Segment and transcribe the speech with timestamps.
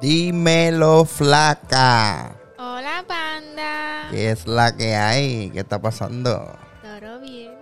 [0.00, 2.36] Dímelo, flaca.
[2.58, 4.08] Hola, panda.
[4.10, 5.50] ¿Qué es la que hay?
[5.50, 6.56] ¿Qué está pasando?
[6.82, 7.52] Todo bien.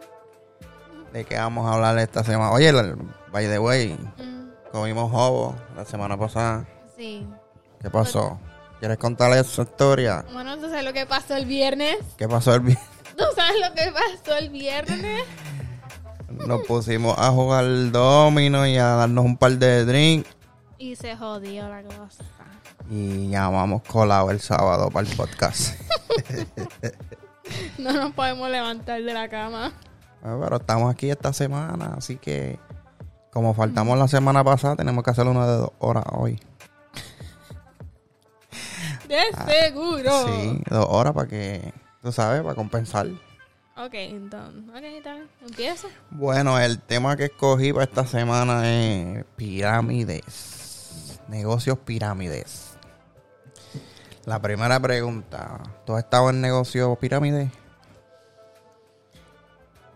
[1.12, 2.50] ¿De qué vamos a hablar esta semana?
[2.52, 2.96] Oye, el-
[3.32, 6.66] by the way, Mm, comimos hobo la semana pasada.
[6.96, 7.26] sí.
[7.80, 8.38] ¿Qué pasó?
[8.80, 10.24] ¿Quieres contarle esa historia?
[10.32, 11.96] Bueno, ¿tú sabes lo que pasó el viernes?
[12.18, 12.84] ¿Qué pasó el viernes?
[13.16, 15.22] ¿Tú sabes lo que pasó el viernes?
[16.46, 20.28] Nos pusimos a jugar domino y a darnos un par de drinks.
[20.78, 22.24] Y se jodió la cosa.
[22.90, 25.80] Y llamamos colado el sábado para el podcast.
[27.78, 29.72] No nos podemos levantar de la cama.
[30.22, 32.58] Ah, Pero estamos aquí esta semana, así que
[33.32, 36.40] como faltamos la semana pasada, tenemos que hacer una de dos horas hoy.
[39.08, 40.10] De seguro.
[40.10, 43.06] Ah, Sí, dos horas para que, tú sabes, para compensar.
[43.76, 44.62] Ok, entonces.
[44.70, 45.28] Ok, tal.
[45.46, 45.88] Empieza.
[46.10, 51.20] Bueno, el tema que escogí para esta semana es pirámides.
[51.28, 52.75] Negocios pirámides.
[54.26, 57.48] La primera pregunta, ¿tú has estado en negocios pirámides?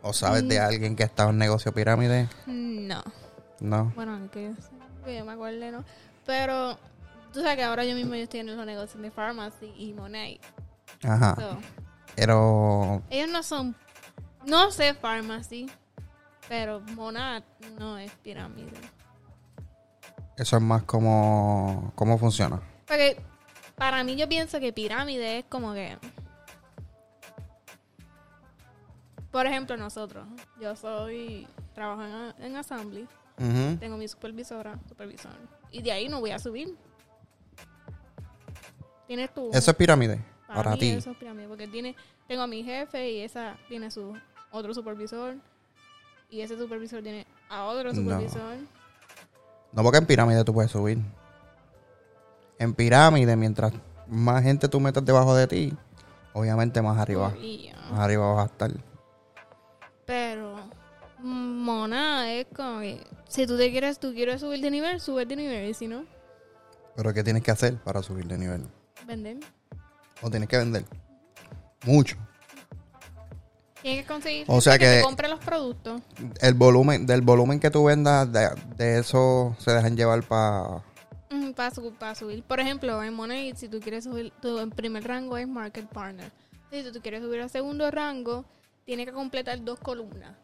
[0.02, 2.28] ¿O sabes de alguien que ha estado en negocio pirámides?
[2.46, 3.02] No.
[3.58, 3.92] No.
[3.96, 4.52] Bueno, que
[5.04, 5.84] yo, me acuerde, ¿no?
[6.24, 6.78] Pero
[7.32, 10.40] tú sabes que ahora yo mismo yo estoy en los negocios de Pharmacy y Monet.
[11.02, 11.34] Ajá.
[11.34, 11.58] So,
[12.14, 13.74] Pero ellos no son.
[14.46, 15.68] No sé Pharmacy,
[16.48, 17.42] pero Monat
[17.80, 18.70] no es pirámide.
[20.36, 21.92] eso es más como...
[21.96, 22.60] ¿Cómo funciona?
[22.86, 23.20] Porque
[23.80, 25.96] para mí yo pienso que pirámide es como que...
[29.30, 30.26] Por ejemplo, nosotros.
[30.60, 31.48] Yo soy...
[31.74, 33.08] Trabajo en, en Assembly.
[33.78, 35.32] Tengo mi supervisora, supervisor.
[35.70, 36.76] Y de ahí no voy a subir.
[39.06, 39.48] Tienes tu...
[39.50, 40.90] Eso es pirámide para mí ti.
[40.90, 41.48] Eso es pirámide.
[41.48, 41.96] Porque tiene,
[42.28, 44.14] tengo a mi jefe y esa tiene su
[44.50, 45.36] otro supervisor.
[46.28, 47.94] Y ese supervisor tiene a otro No.
[47.94, 48.58] supervisor.
[49.72, 50.98] No porque en pirámide tú puedes subir.
[52.60, 53.72] En pirámide, mientras
[54.06, 55.72] más gente tú metas debajo de ti,
[56.34, 57.34] obviamente más arriba.
[57.90, 58.70] Más arriba vas a estar.
[60.06, 60.56] Pero
[61.20, 65.36] Mona es como que si tú te quieres, tú quieres subir de nivel, sube de
[65.36, 65.68] nivel.
[65.70, 66.04] Y si no,
[66.96, 68.66] Pero ¿qué tienes que hacer para subir de nivel?
[69.06, 69.38] vender.
[70.22, 70.84] O tienes que vender.
[71.86, 72.16] Mucho.
[73.80, 76.02] Tienes que conseguir O sea que- te compre los productos.
[76.42, 80.82] El volumen, del volumen que tú vendas, de, de eso se dejan llevar para...
[81.98, 82.42] para, subir.
[82.42, 86.30] Por ejemplo, en Money, si tú quieres subir, tu en primer rango es Market Partner.
[86.70, 88.44] Si tú quieres subir al segundo rango,
[88.84, 90.36] tienes que completar dos columnas.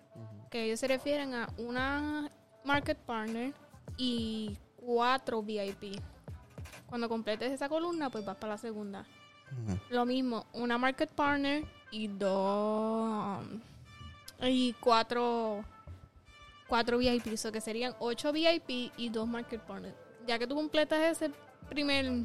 [0.50, 2.30] Que ellos se refieren a una
[2.64, 3.54] Market Partner
[3.96, 6.00] y cuatro VIP.
[6.86, 9.06] Cuando completes esa columna, pues vas para la segunda.
[9.90, 13.44] Lo mismo, una Market Partner y dos.
[14.42, 15.64] y cuatro.
[16.68, 20.05] Cuatro VIP, o que serían ocho VIP y dos Market Partners.
[20.26, 21.30] Ya que tú completas ese
[21.68, 22.24] primer.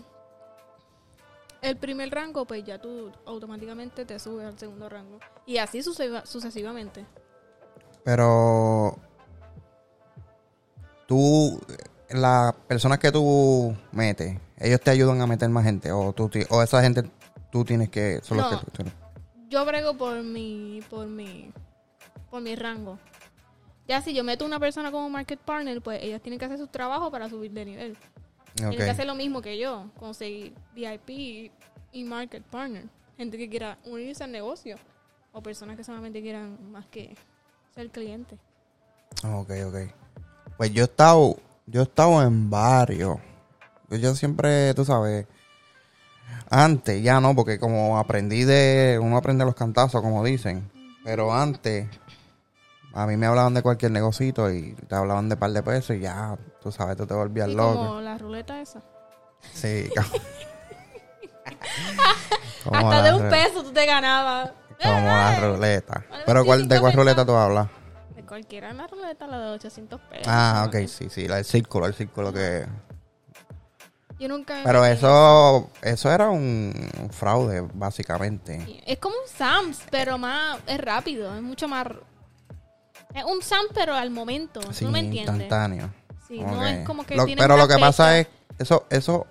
[1.61, 5.19] El primer rango, pues ya tú automáticamente te subes al segundo rango.
[5.45, 7.05] Y así sucesiva- sucesivamente.
[8.03, 8.97] Pero...
[11.07, 11.59] Tú,
[12.09, 15.91] las personas que tú metes, ellos te ayudan a meter más gente.
[15.91, 17.03] O, tú, o esa gente
[17.51, 18.21] tú tienes que...
[18.23, 18.59] Son los No.
[18.59, 18.93] que tú tienes.
[19.49, 20.81] Yo brego por mi.
[20.89, 21.51] por mi.
[22.29, 22.97] por mi rango.
[23.91, 26.67] Ya si yo meto una persona como market partner, pues ellos tienen que hacer su
[26.67, 27.97] trabajo para subir de nivel.
[28.55, 31.51] Tienen que hacer lo mismo que yo, conseguir VIP y,
[31.91, 32.85] y market partner.
[33.17, 34.77] Gente que quiera unirse al negocio.
[35.33, 37.17] O personas que solamente quieran más que
[37.75, 38.37] ser cliente.
[39.25, 39.75] Ok, ok.
[40.55, 41.35] Pues yo he estado,
[41.65, 43.19] yo he estado en varios.
[43.89, 45.27] Yo siempre, tú sabes,
[46.49, 50.71] antes, ya no, porque como aprendí de, uno aprende los cantazos, como dicen.
[51.03, 51.89] Pero antes,
[52.93, 55.99] a mí me hablaban de cualquier negocito y te hablaban de par de pesos y
[56.01, 57.75] ya, tú sabes, tú te volvías Y loco.
[57.77, 58.81] como la ruleta esa.
[59.53, 59.89] Sí,
[62.71, 64.51] Hasta de un peso tú te ganabas.
[64.81, 66.03] Como la ruleta.
[66.09, 67.67] Bueno, Pero ¿cuál, ¿de cuál ruleta tú hablas?
[68.15, 70.27] De cualquiera la ruleta, la de 800 pesos.
[70.27, 72.65] Ah, ok, sí, sí, la del círculo, el círculo que...
[74.19, 78.81] Yo nunca Pero eso, eso era un fraude, básicamente.
[78.85, 81.87] Es como un Sams, pero más es rápido, es mucho más
[83.13, 85.33] es un Sams pero al momento, Sí, ¿no me entiendes?
[85.35, 85.89] instantáneo.
[86.27, 88.27] Sí, no es como que Lo- pero lo que pasa es,
[88.57, 89.27] eso, eso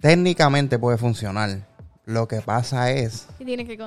[0.00, 1.66] técnicamente puede funcionar.
[2.06, 3.78] Lo que pasa es, Y tiene que,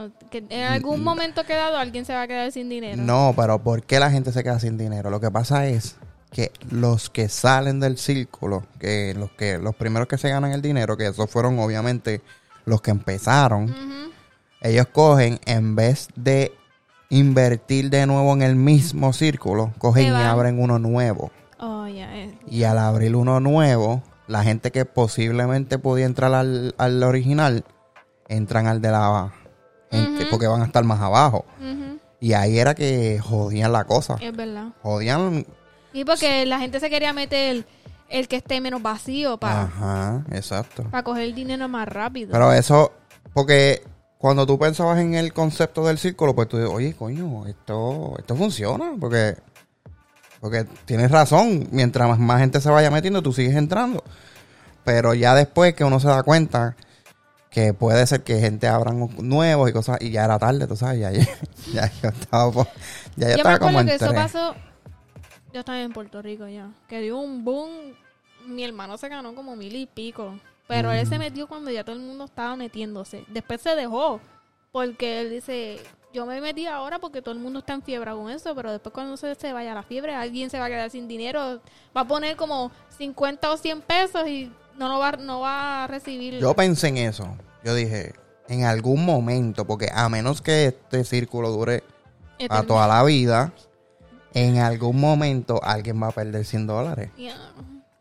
[0.50, 3.02] en algún momento quedado alguien se va a quedar sin dinero.
[3.02, 5.10] no, pero ¿por qué la gente se queda sin dinero?
[5.10, 5.96] Lo que pasa es
[6.32, 10.62] que los que salen del círculo, que los que los primeros que se ganan el
[10.62, 12.22] dinero, que esos fueron obviamente
[12.66, 13.76] los que empezaron,
[14.62, 16.54] ellos cogen en vez de
[17.14, 21.32] invertir de nuevo en el mismo círculo, cogen y abren uno nuevo.
[21.60, 22.34] Oh, es.
[22.48, 27.66] Y al abrir uno nuevo, la gente que posiblemente podía entrar al, al original,
[28.28, 29.32] entran al de la
[29.92, 31.46] gente, porque van a estar más abajo.
[32.20, 34.16] Y ahí era que jodían la cosa.
[34.20, 34.70] Es verdad.
[34.82, 35.46] Jodían.
[35.92, 37.66] Y porque la gente se quería meter
[38.10, 40.86] el que esté menos vacío para Ajá, exacto.
[41.04, 42.32] coger el dinero más rápido.
[42.32, 42.94] Pero eso,
[43.34, 43.84] porque
[44.24, 48.38] cuando tú pensabas en el concepto del círculo, pues tú dices, oye, coño, esto, esto
[48.38, 49.36] funciona, porque,
[50.40, 54.02] porque tienes razón, mientras más, más gente se vaya metiendo, tú sigues entrando.
[54.86, 56.78] Pero ya después que uno se da cuenta
[57.50, 61.02] que puede ser que gente abran nuevos y cosas, y ya era tarde, tú sabes,
[61.02, 61.28] ya, ya,
[61.74, 62.64] ya yo estaba,
[63.18, 64.56] ya yo Yo me estaba como en que eso pasó.
[65.52, 66.72] Yo estaba en Puerto Rico ya.
[66.88, 67.94] Que dio un boom.
[68.48, 70.40] Mi hermano se ganó como mil y pico.
[70.68, 73.26] Pero él se metió cuando ya todo el mundo estaba metiéndose.
[73.28, 74.20] Después se dejó.
[74.72, 75.80] Porque él dice:
[76.14, 78.56] Yo me metí ahora porque todo el mundo está en fiebre con eso.
[78.56, 81.62] Pero después, cuando se, se vaya la fiebre, alguien se va a quedar sin dinero.
[81.96, 85.88] Va a poner como 50 o 100 pesos y no, lo va, no va a
[85.88, 86.40] recibir.
[86.40, 87.38] Yo pensé en eso.
[87.64, 88.14] Yo dije,
[88.48, 91.84] en algún momento, porque a menos que este círculo dure
[92.50, 93.54] a toda la vida,
[94.34, 97.12] en algún momento alguien va a perder 100 dólares.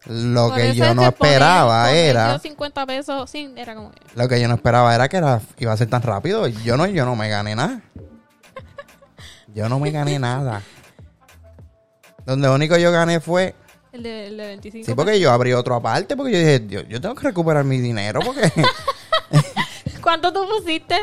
[0.06, 3.93] Lo Por que yo no esperaba poner era, yo 50 pesos, sí, era como.
[4.16, 6.49] lo que yo no esperaba era que era, iba a ser tan rápido.
[6.49, 7.81] Yo no, yo no me gané nada.
[9.54, 10.62] Yo no me gané nada.
[12.25, 13.54] Donde único yo gané fue,
[13.93, 16.81] El de, el de 25 sí, porque yo abrí otro aparte, porque yo dije, yo,
[16.82, 18.50] yo tengo que recuperar mi dinero, porque
[20.02, 20.96] ¿Cuánto tú pusiste?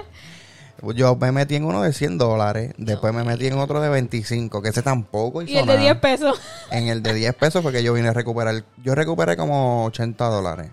[0.95, 4.61] Yo me metí en uno de 100 dólares, después me metí en otro de 25,
[4.61, 5.81] que ese tampoco hizo Y el de nada.
[5.81, 6.41] 10 pesos.
[6.71, 8.63] En el de 10 pesos fue que yo vine a recuperar.
[8.83, 10.71] Yo recuperé como 80 dólares.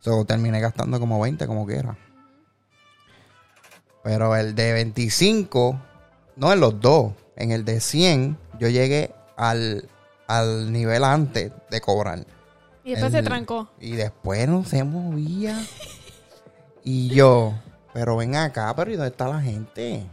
[0.00, 1.96] So, terminé gastando como 20 como quiera.
[4.02, 5.80] Pero el de 25,
[6.36, 9.88] no en los dos, en el de 100, yo llegué al,
[10.28, 12.24] al nivel antes de cobrar.
[12.84, 13.68] Y después El- se trancó.
[13.80, 15.60] Y después no se movía.
[16.84, 17.54] y yo,
[17.96, 20.04] pero ven acá, pero ¿y dónde está la gente?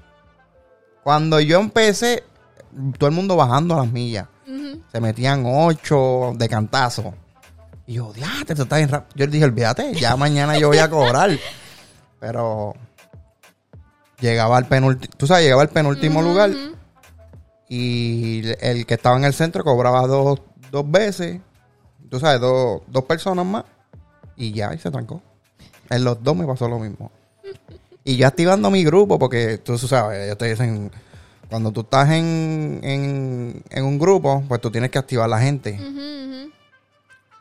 [1.04, 2.24] Cuando yo empecé,
[2.98, 4.26] todo el mundo bajando las millas.
[4.90, 7.14] Se metían ocho de cantazo.
[7.86, 9.14] Y yo, diate, esto está bien rápido.
[9.18, 11.32] Yo le dije, olvídate, ya mañana yo voy a cobrar.
[12.22, 12.74] Pero
[14.18, 16.52] llegaba al penúltimo, tú sabes, llegaba al penúltimo lugar
[17.68, 20.40] y el que estaba en el centro cobraba dos,
[20.72, 21.42] dos veces,
[22.10, 23.66] tú sabes, dos, dos personas más
[24.38, 25.22] y ya, y se trancó.
[25.90, 27.12] En los dos me pasó lo mismo.
[28.04, 30.92] Y yo activando mi grupo, porque tú sabes, ellos te dicen,
[31.50, 35.80] cuando tú estás en, en, en un grupo, pues tú tienes que activar la gente.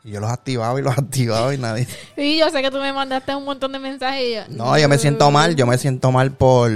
[0.05, 1.87] Y yo los activaba y los activaba y nadie...
[2.15, 4.41] Sí, yo sé que tú me mandaste un montón de mensajes y yo...
[4.49, 6.71] No, yo me siento mal, yo me siento mal por,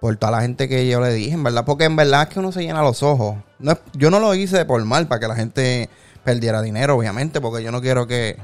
[0.00, 2.38] por toda la gente que yo le dije, en verdad, porque en verdad es que
[2.40, 3.36] uno se llena los ojos.
[3.58, 5.88] No es- yo no lo hice por mal, para que la gente
[6.24, 8.36] perdiera dinero, obviamente, porque yo no quiero que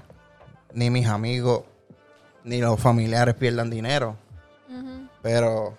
[0.75, 1.62] ni mis amigos
[2.44, 4.16] ni los familiares pierdan dinero.
[5.26, 5.76] Pero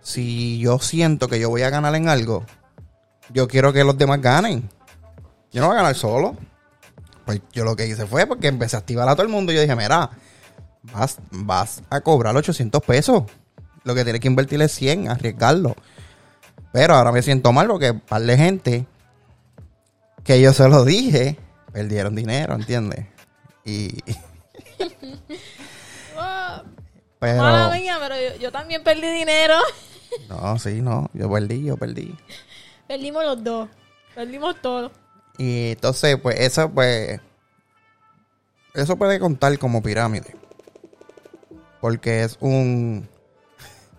[0.00, 2.44] si yo siento que yo voy a ganar en algo,
[3.32, 4.70] yo quiero que los demás ganen.
[5.50, 6.36] Yo no voy a ganar solo.
[7.24, 9.50] Pues yo lo que hice fue porque empecé a activar a todo el mundo.
[9.50, 10.08] y Yo dije, mira,
[10.82, 13.24] vas, vas a cobrar 800 pesos.
[13.82, 15.74] Lo que tienes que invertir es 100, arriesgarlo.
[16.72, 18.86] Pero ahora me siento mal porque un par de gente
[20.22, 21.36] que yo se lo dije,
[21.72, 23.04] perdieron dinero, ¿entiendes?
[23.64, 23.98] Y...
[27.24, 27.42] Pero...
[27.42, 29.54] Mala mía, pero yo, yo también perdí dinero.
[30.28, 31.10] No, sí, no.
[31.12, 32.14] Yo perdí, yo perdí.
[32.86, 33.68] Perdimos los dos.
[34.14, 34.92] Perdimos todo.
[35.38, 37.20] Y entonces, pues, eso, pues.
[38.74, 40.36] Eso puede contar como pirámide.
[41.80, 43.08] Porque es un.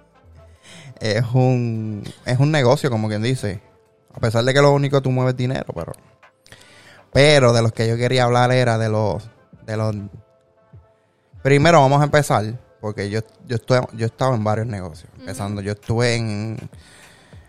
[1.01, 2.03] Es un.
[2.25, 3.61] Es un negocio, como quien dice.
[4.13, 5.91] A pesar de que lo único tú mueves dinero, pero.
[7.11, 9.29] Pero de los que yo quería hablar era de los.
[9.65, 9.93] De los.
[11.43, 12.64] Primero vamos a empezar.
[12.81, 15.09] Porque yo, yo, estoy, yo he estado en varios negocios.
[15.19, 16.57] Empezando, yo estuve en.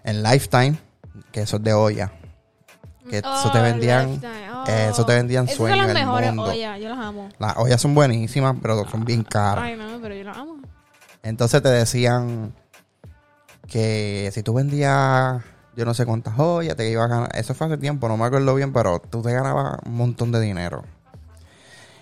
[0.04, 0.78] En Lifetime,
[1.32, 2.12] que eso es de olla.
[3.10, 4.20] Que eso te Oh, vendían.
[4.54, 4.64] Oh.
[4.66, 6.50] Eso te vendían Esas sueños son las del mejores mundo.
[6.52, 6.80] ollas.
[6.80, 7.28] Yo las amo.
[7.38, 9.64] Las ollas son buenísimas, pero son bien caras.
[9.64, 10.56] Ay, no, pero yo las amo.
[11.22, 12.54] Entonces te decían
[13.66, 15.42] que si tú vendías
[15.76, 17.36] yo no sé cuántas ollas, te ibas a ganar.
[17.36, 20.40] Eso fue hace tiempo, no me acuerdo bien, pero tú te ganabas un montón de
[20.40, 20.84] dinero.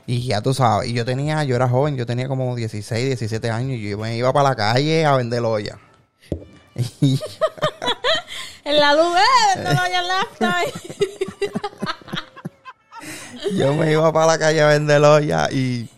[0.06, 3.50] Y ya tú sabes, y yo tenía, yo era joven, yo tenía como 16, 17
[3.50, 5.78] años, y yo me iba para la calle a vender ollas.
[7.00, 7.20] Y
[8.64, 9.16] En la luz,
[9.58, 10.04] no lo hayas
[10.40, 11.18] Lifetime.
[13.58, 15.90] yo me iba para la calle a vender ollas y.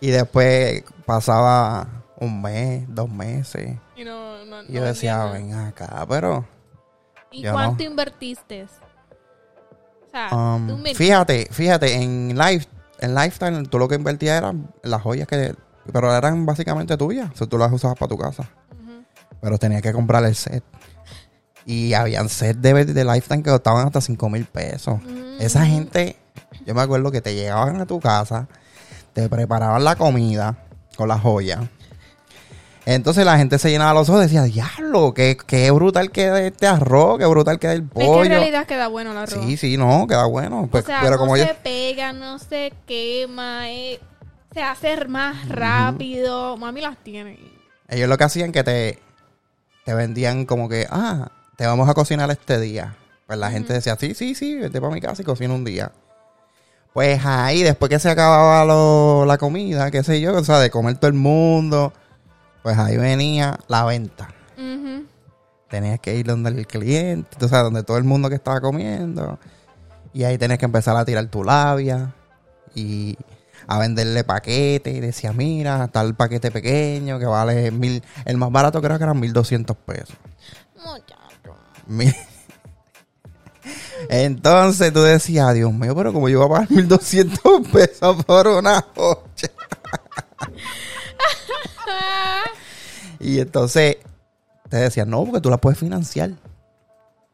[0.00, 3.76] Y después pasaba un mes, dos meses.
[3.96, 6.46] Y no, no, Y yo no decía, ven acá, pero
[7.30, 8.66] ¿Y cuánto invertiste?
[10.10, 12.66] O sea, Um, fíjate, fíjate, en Life,
[12.98, 15.54] en Lifetime tú lo que invertías eran las joyas que...
[15.92, 17.30] Pero eran básicamente tuyas.
[17.32, 18.50] O sea, tú las usabas para tu casa.
[19.40, 20.62] Pero tenías que comprar el set.
[21.64, 25.00] Y habían set de, de Lifetime que costaban hasta 5 mil pesos.
[25.02, 25.40] Mm.
[25.40, 26.16] Esa gente,
[26.66, 28.48] yo me acuerdo que te llegaban a tu casa,
[29.12, 30.58] te preparaban la comida
[30.96, 31.60] con las joyas.
[32.86, 36.66] Entonces la gente se llenaba los ojos y decía, diablo, qué, qué brutal queda este
[36.66, 38.28] arroz, qué brutal queda el Es que en pollo.
[38.30, 39.44] realidad queda bueno el arroz.
[39.44, 40.66] Sí, sí, no, queda bueno.
[40.70, 44.00] Pues, o sea, pero no como se yo, pega, no se quema, eh,
[44.52, 46.56] se hace más rápido.
[46.56, 47.38] Mami las tiene.
[47.88, 48.98] ellos lo que hacían que te,
[49.84, 52.96] te vendían como que, ah, te vamos a cocinar este día.
[53.26, 55.92] Pues la gente decía, sí, sí, sí, vete para mi casa y cocina un día.
[56.92, 60.70] Pues ahí, después que se acababa lo- la comida, qué sé yo, o sea, de
[60.70, 61.92] comer todo el mundo,
[62.62, 64.28] pues ahí venía la venta.
[65.68, 69.38] Tenías que ir donde el cliente, tú sabes, donde todo el mundo que estaba comiendo.
[70.12, 72.12] Y ahí tenías que empezar a tirar tu labia
[72.74, 73.16] y
[73.68, 74.92] a venderle paquetes.
[74.92, 78.02] Y decía, mira, tal paquete pequeño que vale mil.
[78.24, 80.16] El más barato creo que eran mil doscientos pesos.
[80.76, 81.54] Muchacho.
[84.08, 88.48] Entonces tú decías, Dios mío, pero como yo voy a pagar mil doscientos pesos por
[88.48, 89.50] una joya.
[93.20, 93.98] Y entonces
[94.70, 96.30] te decían, no, porque tú la puedes financiar.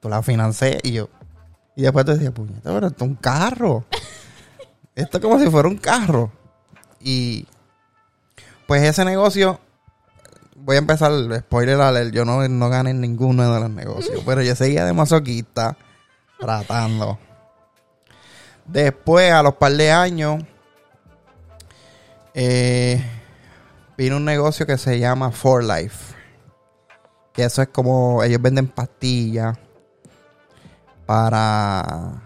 [0.01, 1.09] Tú la financias y yo.
[1.77, 3.85] Y después te decía, puñeta, pero esto es un carro.
[4.97, 6.33] esto es como si fuera un carro.
[7.01, 7.47] Y
[8.67, 9.61] pues ese negocio,
[10.57, 14.43] voy a empezar, spoiler alert, yo no, no gané en ninguno de los negocios, pero
[14.43, 15.77] yo seguía de masoquista
[16.39, 17.19] tratando.
[18.65, 20.43] Después, a los par de años,
[22.35, 23.01] eh,
[23.97, 26.15] vino un negocio que se llama For Life.
[27.33, 29.57] Que eso es como ellos venden pastillas
[31.07, 32.23] para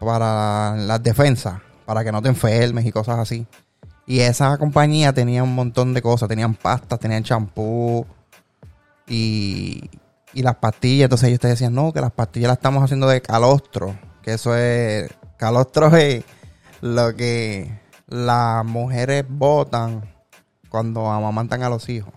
[0.00, 3.46] para las defensas, para que no te enfermes y cosas así.
[4.06, 8.06] Y esa compañía tenía un montón de cosas, tenían pastas, tenían champú
[9.06, 9.90] y,
[10.34, 11.04] y las pastillas.
[11.04, 14.54] Entonces ellos te decían, no, que las pastillas las estamos haciendo de calostro, que eso
[14.54, 16.22] es, calostro es
[16.82, 20.13] lo que las mujeres botan
[20.74, 22.12] cuando amamantan a los hijos.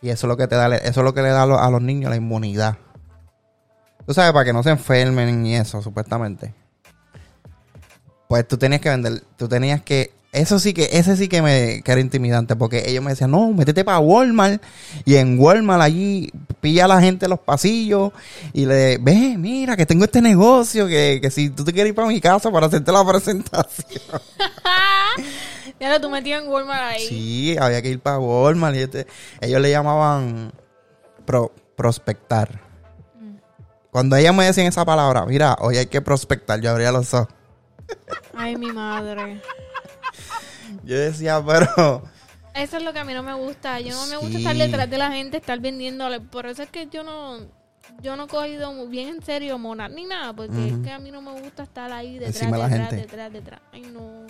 [0.00, 1.60] Y eso es lo que te da, eso es lo que le da a los,
[1.60, 2.78] a los niños la inmunidad.
[4.06, 6.54] Tú sabes, para que no se enfermen y eso, supuestamente.
[8.26, 11.82] Pues tú tenías que vender, tú tenías que, eso sí que, ese sí que me
[11.82, 14.62] que era intimidante, porque ellos me decían, no, métete para Walmart,
[15.04, 18.12] y en Walmart allí pilla a la gente en los pasillos,
[18.54, 21.94] y le, ve, mira, que tengo este negocio, que, que si tú te quieres ir
[21.94, 24.22] para mi casa para hacerte la presentación.
[25.80, 27.06] Ya lo tú metías en Walmart ahí.
[27.06, 28.74] Sí, había que ir para Walmart.
[28.76, 29.06] Y este-
[29.40, 30.52] ellos le llamaban
[31.24, 32.60] pro- prospectar.
[33.90, 37.28] Cuando ellas me decían esa palabra, mira, hoy hay que prospectar, yo abría los ojos.
[38.34, 39.40] Ay, mi madre.
[40.84, 42.02] Yo decía, pero...
[42.54, 43.80] Eso es lo que a mí no me gusta.
[43.80, 46.20] Yo no me gusta estar detrás de la gente, estar vendiéndole.
[46.20, 47.38] Por eso es que yo no,
[48.02, 50.98] yo no he cogido muy bien en serio monar ni nada, porque es que a
[50.98, 52.96] mí no me gusta estar ahí detrás, Encima detrás, gente.
[52.96, 53.60] detrás, detrás.
[53.72, 54.26] Ay, no.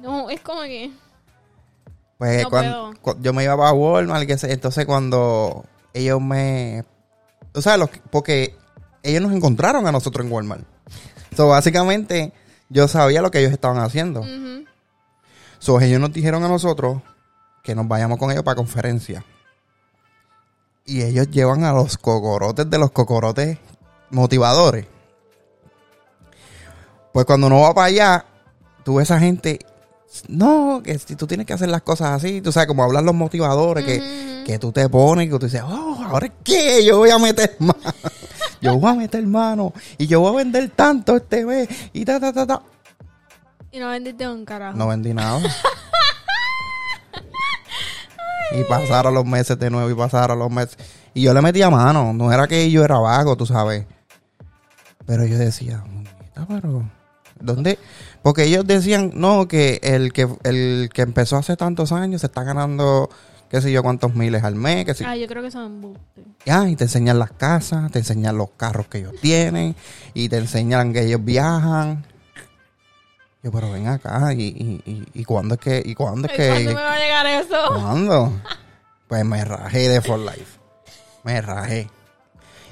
[0.00, 0.92] No, es como que.
[2.18, 6.84] Pues No cuando, yo me iba para Walmart, que entonces cuando ellos me...
[7.52, 8.56] Tú sabes, los que- porque
[9.02, 10.64] ellos nos encontraron a nosotros en Walmart.
[11.36, 12.32] So, básicamente,
[12.68, 14.20] yo sabía lo que ellos estaban haciendo.
[14.20, 14.64] ujú.
[15.58, 17.02] So, ellos nos dijeron a nosotros
[17.62, 19.24] que nos vayamos con ellos para conferencia.
[20.86, 23.58] Y ellos llevan a los cocorotes de los cocorotes
[24.10, 24.86] motivadores.
[27.12, 28.24] Pues cuando uno va para allá,
[28.84, 29.58] tú ves a esa gente.
[30.28, 33.14] No, que si tú tienes que hacer las cosas así, tú sabes, como hablan los
[33.14, 37.18] motivadores, que, que tú te pones, que tú dices, oh, ahora qué, yo voy a
[37.18, 37.78] meter mano.
[38.60, 39.72] Yo voy a meter mano.
[39.98, 41.68] Y yo voy a vender tanto este mes.
[41.92, 42.62] Y ta, ta, ta, ta.
[43.72, 44.78] Y no vendiste un carajo.
[44.78, 45.40] No vendí nada.
[48.56, 50.78] y pasaron los meses de nuevo y pasaron los meses.
[51.12, 52.12] Y yo le metía mano.
[52.12, 53.84] No era que yo era vago, tú sabes.
[55.06, 56.88] Pero yo decía, "Muñeca, pero
[57.40, 57.78] ¿dónde?
[58.24, 62.42] Porque ellos decían, no, que el que el que empezó hace tantos años se está
[62.42, 63.10] ganando
[63.50, 65.04] qué sé yo cuántos miles al mes, que.
[65.04, 66.24] Ah, yo creo que son embustes.
[66.46, 69.76] Ya, y te enseñan las casas, te enseñan los carros que ellos tienen,
[70.14, 72.06] y te enseñan que ellos viajan.
[73.42, 76.48] Yo, pero ven acá, y, y, y, y cuándo es que, y cuándo es que,
[76.48, 77.56] ¿Cuándo me va a llegar eso?
[77.68, 78.32] ¿cuándo?
[79.06, 80.58] Pues me rajé de For Life.
[81.24, 81.90] Me rajé.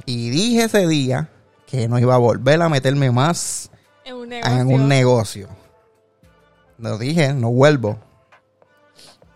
[0.06, 1.28] Y dije ese día
[1.66, 3.70] que no iba a volver a meterme más
[4.04, 4.60] En un negocio.
[4.60, 5.48] en un negocio.
[6.78, 7.98] Lo dije, no vuelvo.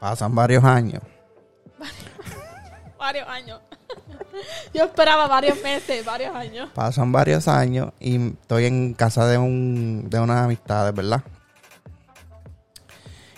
[0.00, 1.02] Pasan varios años.
[2.98, 3.60] Varios años.
[4.74, 6.68] Yo esperaba varios meses, varios años.
[6.74, 11.22] Pasan varios años y estoy en casa de un de unas amistades, ¿verdad?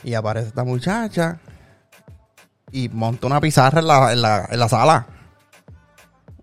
[0.02, 1.38] Y aparece esta muchacha
[2.72, 5.06] y monta una pizarra en la, en la, en la sala.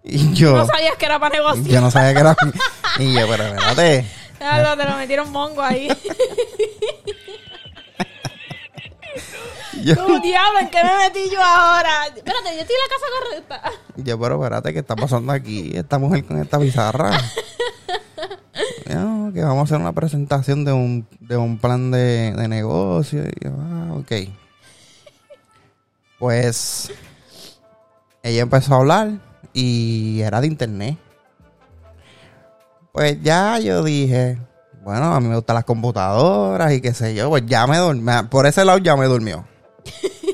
[0.04, 1.66] Y yo, No sabías que era para negociar.
[1.68, 2.36] yo no sabía que era.
[3.00, 4.06] Y yo, pero espérate.
[4.38, 5.88] Claro, te lo metieron mongo ahí.
[9.84, 12.08] Yo, Como diablo, ¿en qué me metí yo ahora?
[12.08, 13.72] Espérate, yo estoy en la casa correcta.
[13.98, 15.72] yo, pero espérate, ¿qué está pasando aquí?
[15.76, 17.12] Esta mujer con esta pizarra.
[18.88, 23.24] No, que vamos a hacer una presentación de un, de un plan de, de negocio.
[23.24, 24.12] Y yo, ah, ok.
[26.20, 26.92] Pues
[28.24, 29.12] ella empezó a hablar
[29.54, 30.98] y era de internet.
[32.96, 34.38] Pues ya yo dije,
[34.82, 38.10] bueno, a mí me gustan las computadoras y qué sé yo, pues ya me dormí,
[38.30, 39.46] por ese lado ya me durmió.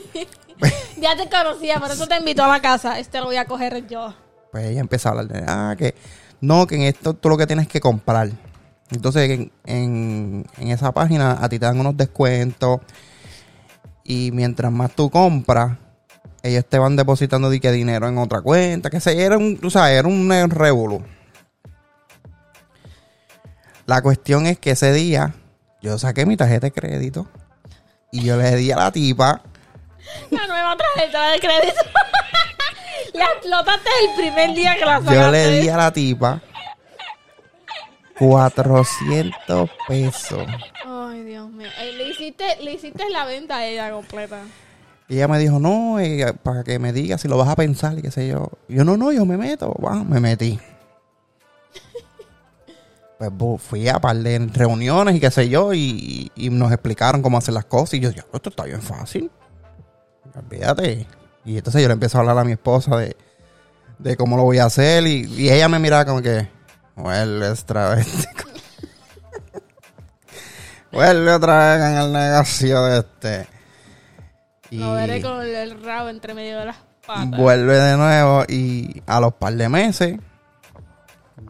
[0.97, 2.99] Ya te conocía, por eso te invitó a la casa.
[2.99, 4.13] Este lo voy a coger yo.
[4.51, 5.95] Pues ella empezó a hablar de, ah, que
[6.41, 8.29] no, que en esto tú lo que tienes que comprar.
[8.91, 12.81] Entonces, en, en, en esa página a ti te dan unos descuentos
[14.03, 15.79] y mientras más tú compras,
[16.43, 19.97] ellos te van depositando que dinero en otra cuenta, que sé, era un, tú sabes,
[19.97, 21.01] era un revolú.
[23.85, 25.33] La cuestión es que ese día
[25.81, 27.27] yo saqué mi tarjeta de crédito
[28.11, 29.41] y yo le di a la tipa
[30.29, 31.81] La nueva tarjeta de crédito.
[33.13, 35.15] la explotaste el primer día que la sacaste.
[35.15, 36.41] Yo le di a la tipa
[38.21, 40.45] 400 pesos.
[40.85, 41.67] Ay, Dios mío.
[41.79, 44.41] Eh, le, hiciste, le hiciste la venta a ella completa.
[45.09, 47.97] Y ella me dijo, no, eh, para que me digas si lo vas a pensar
[47.97, 48.51] y qué sé yo.
[48.67, 49.73] Yo, no, no, yo me meto.
[49.83, 50.59] Va, me metí.
[53.29, 57.37] Pues fui a par de reuniones y qué sé yo y, y nos explicaron cómo
[57.37, 57.93] hacer las cosas.
[57.95, 59.29] Y yo, ya, esto está bien fácil.
[60.35, 61.05] Olvídate.
[61.45, 63.15] Y entonces yo le empiezo a hablar a mi esposa de,
[63.99, 65.05] de cómo lo voy a hacer.
[65.05, 66.47] Y, y ella me miraba como que,
[66.95, 68.07] vuelve otra vez.
[70.91, 73.47] vuelve otra vez en el negocio de este.
[74.69, 77.37] Y Lo veré con el rabo entre medio de las patas.
[77.37, 80.17] vuelve de nuevo y a los par de meses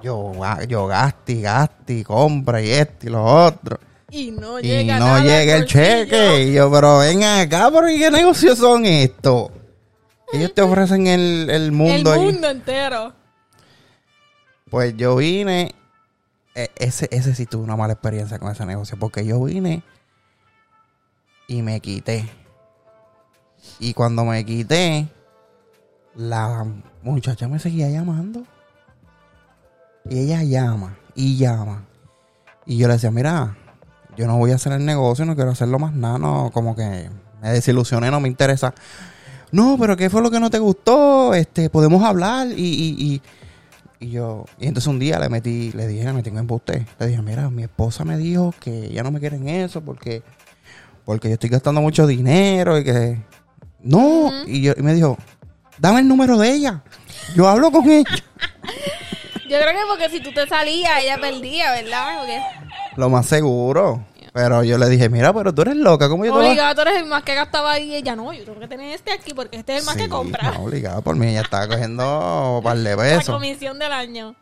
[0.02, 3.80] yo, ga- yo gasto y gasto y compra y esto y lo otro.
[4.10, 6.44] y no Y llega no nada al llega el cheque.
[6.44, 9.52] Y yo, pero ven acá, pero ¿y qué negocios son estos?
[10.34, 12.12] Ellos te ofrecen el, el El mundo.
[12.14, 12.20] ahí.
[12.22, 13.14] mundo entero.
[14.70, 15.76] Pues yo vine,
[16.56, 19.84] e- ese, ese sí tuve una mala experiencia con ese negocio, porque yo vine
[21.48, 22.26] y me quité.
[23.80, 25.08] Y cuando me quité,
[26.16, 26.66] la
[27.04, 28.44] muchacha me seguía llamando.
[30.10, 31.86] Y ella llama y llama.
[32.66, 33.58] Y yo le decía, mira,
[34.18, 37.10] yo no voy a hacer el negocio, no quiero hacerlo más nada, no, como que
[37.42, 38.74] me desilusioné, no me interesa.
[39.52, 41.34] No, pero ¿qué fue lo que no te gustó?
[41.34, 43.22] Este, podemos hablar y, y, y,
[44.00, 46.88] y yo, y entonces un día le metí, le dije, le metí en embuste.
[47.00, 50.24] Le dije, mira, mi esposa me dijo que ella no me quiere en eso porque,
[51.06, 53.22] porque yo estoy gastando mucho dinero y que.
[53.84, 55.18] No, y, yo, y me dijo,
[55.78, 56.84] dame el número de ella.
[57.36, 58.06] Yo hablo con ella.
[59.52, 62.20] Yo creo que porque si tú te salías, ella perdía, ¿verdad?
[62.20, 62.42] Porque
[62.96, 64.06] Lo más seguro.
[64.34, 66.76] Pero yo le dije, mira, pero tú eres loca, ¿cómo yo te voy a- obligado,
[66.76, 67.92] tú eres el más que gastaba ahí.
[67.92, 70.04] Y ella, no, yo tengo que tener este aquí porque este es el más Sí,
[70.04, 70.52] que compra.
[70.54, 74.36] no, obligado por mí, ella estaba cogiendo un par de La comisión del año.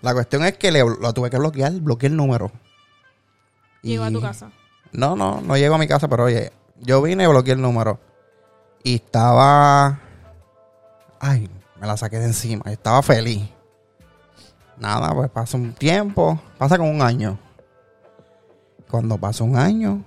[0.00, 2.52] La cuestión es que le, lo tuve que bloquear, bloqueé el número.
[3.82, 4.52] Llegó a tu casa.
[4.92, 7.98] No, no, no llego a mi casa, pero oye, yo vine y bloqueé el número.
[8.84, 9.98] Y estaba.
[11.18, 11.50] Ay,
[11.80, 12.70] me la saqué de encima.
[12.70, 13.42] Estaba feliz.
[14.84, 16.38] Nada, pues pasa un tiempo.
[16.58, 17.38] Pasa como un año.
[18.90, 20.04] Cuando pasa un año,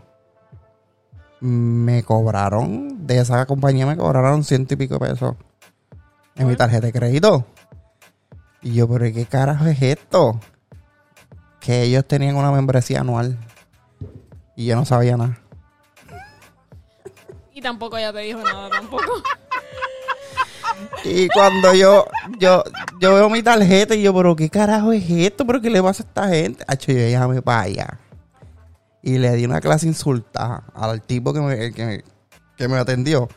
[1.40, 3.08] me cobraron.
[3.08, 5.36] De esa compañía me cobraron ciento y pico de pesos.
[6.36, 7.44] En mi tarjeta de crédito.
[8.62, 10.40] Y yo, pero ¿qué carajo es esto?
[11.60, 13.36] Que ellos tenían una membresía anual.
[14.56, 15.40] Y yo no sabía nada.
[17.52, 19.04] Y tampoco ella te dijo nada, tampoco.
[21.04, 22.06] Y cuando yo,
[22.40, 22.64] yo,
[23.00, 25.46] yo veo mi tarjeta y yo, pero ¿qué carajo es esto?
[25.46, 26.64] ¿Pero qué le pasa a esta gente?
[26.68, 28.00] Hacho, yo llamé para.
[29.04, 32.04] Y le di una clase insultada al tipo que me, que, me-
[32.58, 33.30] que me atendió.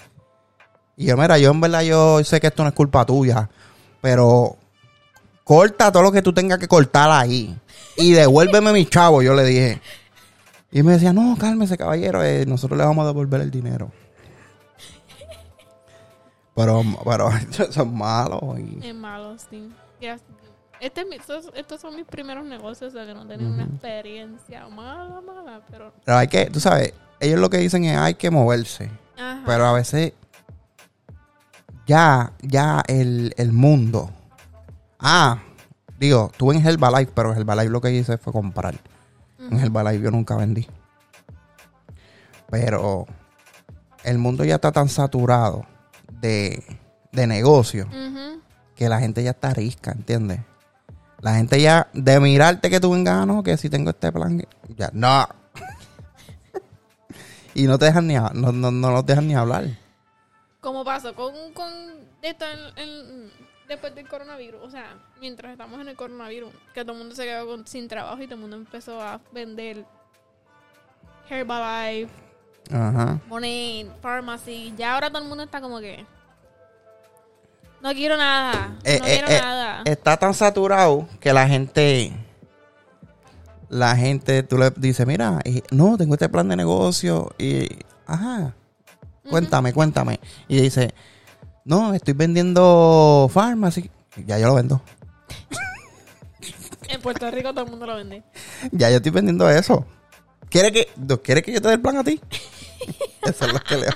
[0.96, 3.48] Y yo, mira, yo en verdad yo sé que esto no es culpa tuya,
[4.00, 4.56] pero
[5.44, 7.56] corta todo lo que tú tengas que cortar ahí.
[7.96, 9.80] Y devuélveme mi chavo, yo le dije.
[10.72, 13.90] Y me decía, no, cálmese, caballero, eh, nosotros le vamos a devolver el dinero.
[16.60, 17.30] Pero, pero
[17.72, 18.42] son malos.
[18.58, 19.72] y- Es malo, sí.
[20.80, 25.20] Este, estos, estos son mis primeros negocios, o sea que no tenía una experiencia mala,
[25.20, 25.92] mala, pero...
[26.04, 28.90] Pero hay que, tú sabes, ellos lo que dicen es hay que moverse.
[29.18, 29.42] Ajá.
[29.44, 30.14] Pero a veces
[31.86, 34.10] ya, ya el, el mundo.
[34.98, 35.42] Ah,
[35.98, 38.74] digo, estuve en Herbalife, pero Herbalife lo que hice fue comprar.
[39.38, 40.66] En Herbalife yo nunca vendí.
[42.50, 43.04] Pero
[44.04, 45.66] el mundo ya está tan saturado
[46.20, 46.62] de,
[47.12, 47.88] de negocio
[48.76, 50.40] que la gente ya está risca, ¿entiendes?
[51.20, 54.42] La gente ya, de mirarte que tú vengas, ah, no, que si tengo este plan,
[54.76, 55.28] ya, no.
[57.54, 59.64] y no te dejan ni, no, no, no nos dejan ni hablar.
[60.60, 61.70] Como pasó con, con
[62.22, 62.44] esto
[62.76, 63.30] en- en-
[63.68, 67.24] después del coronavirus, o sea, mientras estamos en el coronavirus, que todo el mundo se
[67.24, 69.84] quedó con- sin trabajo y todo el mundo empezó a vender
[71.28, 72.10] Herbalife,
[72.72, 73.20] Ajá.
[73.28, 76.04] Money, Pharmacy, ya ahora todo el mundo está como que
[77.80, 79.82] no quiero nada, Eh, no eh, quiero eh, nada.
[79.86, 82.12] Está tan saturado que la gente,
[83.70, 85.38] la gente, tú le dices, mira,
[85.70, 87.68] no, tengo este plan de negocio y,
[88.06, 88.54] ajá,
[89.28, 90.20] cuéntame, cuéntame.
[90.46, 90.92] Y dice,
[91.64, 93.90] no, estoy vendiendo pharmacy.
[94.26, 94.82] Ya yo lo vendo.
[96.88, 98.24] En Puerto Rico todo el mundo lo vende.
[98.72, 99.86] Ya yo estoy vendiendo eso.
[100.50, 102.20] ¿Quiere que, no, ¿quiere que yo te dé el plan a ti?
[103.22, 103.86] eso es lo que le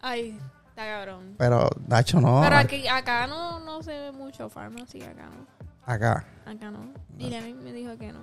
[0.00, 0.38] Ay,
[0.68, 1.34] está cabrón.
[1.38, 2.40] Pero, Nacho, no.
[2.42, 5.46] Pero aquí, acá no, no se ve mucho Pharmacy, acá no.
[5.92, 6.24] Acá.
[6.46, 6.92] Acá no.
[7.18, 8.20] Y Lenny me dijo que no.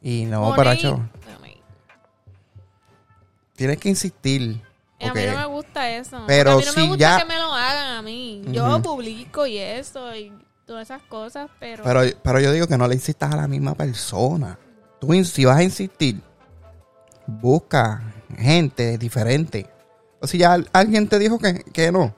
[0.00, 1.00] Y no, Money, pero, Nacho,
[3.54, 4.60] tienes que insistir.
[5.00, 6.24] A mí no me gusta eso.
[6.26, 8.42] Pero a mí no si me gusta ya- que me lo hagan a mí.
[8.46, 8.82] Yo Ujú.
[8.82, 10.32] publico y eso y
[10.66, 11.82] todas esas cosas, pero...
[11.84, 14.58] Pero, pero yo digo que no le insistas a la misma persona.
[15.00, 16.20] Tú, si vas a insistir,
[17.26, 18.02] busca
[18.36, 19.68] gente diferente.
[20.20, 22.14] O si ya al- alguien te dijo que, que no,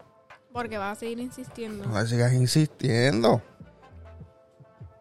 [0.53, 1.87] Porque vas a seguir insistiendo.
[1.87, 3.43] no sigas insistiendo.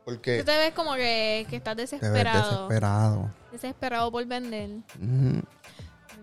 [0.05, 2.51] Porque Tú te ves como que, que estás desesperado.
[2.67, 3.29] desesperado.
[3.51, 4.69] Desesperado por vender.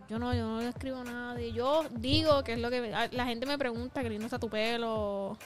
[0.09, 1.53] Yo no, yo no le escribo a nadie.
[1.53, 2.91] Yo digo que es lo que...
[3.13, 5.39] La gente me pregunta que lindo está tu pelo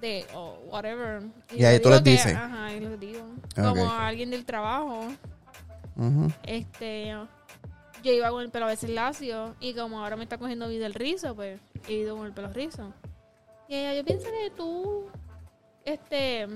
[0.00, 1.22] de o whatever.
[1.54, 2.34] Y ahí yo tú les que- dices.
[2.34, 3.26] Ajá, y les digo.
[3.54, 5.08] Como a alguien del trabajo.
[6.44, 7.08] Este,
[8.04, 10.86] yo iba con el pelo a veces lacio y como ahora me está cogiendo vida
[10.86, 12.92] el rizo, pues he ido con el pelo rizo.
[13.68, 15.06] Y ella, yo pienso que tú,
[15.84, 16.46] este,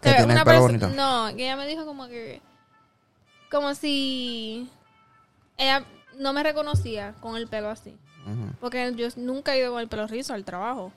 [0.00, 0.88] Que te el una pelo bonito.
[0.88, 2.40] No, que ella me dijo como que,
[3.50, 4.68] como si
[5.56, 5.84] ella
[6.18, 7.96] no me reconocía con el pelo así.
[8.60, 10.92] Porque yo nunca he ido con el pelo rizo al trabajo.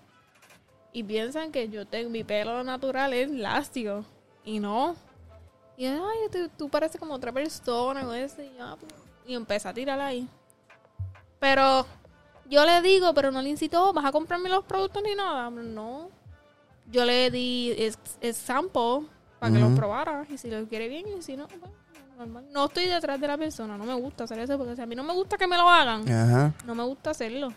[0.94, 4.06] Y piensan que yo tengo mi pelo natural es lacio.
[4.44, 4.96] Y no.
[5.78, 6.00] Y ay,
[6.32, 8.42] tú, tú pareces como otra persona o eso.
[8.42, 8.94] Y, pues,
[9.26, 10.28] y empecé a tirar ahí.
[11.40, 11.86] Pero
[12.50, 15.50] yo le digo, pero no le incito, "Oh, ¿vas a comprarme los productos ni nada?
[15.50, 16.10] No.
[16.92, 19.08] Yo le di es, es sample
[19.40, 20.26] para que los probara.
[20.30, 21.60] Y si lo quiere bien, y si no, pues,
[22.16, 22.46] normal.
[22.52, 23.78] No estoy detrás de la persona.
[23.78, 24.58] No me gusta hacer eso.
[24.58, 26.10] Porque si a mí no me gusta que me lo hagan.
[26.10, 26.54] Ajá.
[26.66, 27.54] No me gusta hacerlo.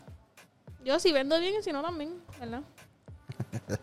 [0.84, 2.62] Yo si vendo bien y si no también, ¿verdad?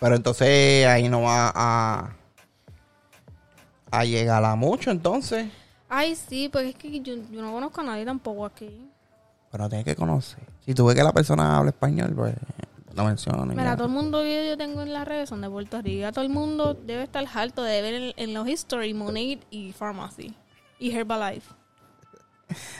[0.00, 2.10] Pero entonces ahí no va a,
[3.90, 5.48] a llegar a mucho entonces.
[5.88, 8.88] Ay, sí, pues es que yo, yo no conozco a nadie tampoco aquí.
[9.50, 10.44] Pero tienes que conocer.
[10.64, 12.34] Si tú ves que la persona habla español, pues
[13.54, 13.76] Mira, ya.
[13.76, 16.00] todo el mundo que yo tengo en las redes son de Puerto Rico.
[16.00, 19.72] Ya Todo el mundo debe estar harto de ver en, en los history Monade y
[19.72, 20.34] Pharmacy.
[20.78, 21.58] Y Herbalife.